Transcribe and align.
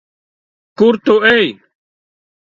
Kur 0.77 0.95
tu 1.05 1.15
ej? 1.35 1.47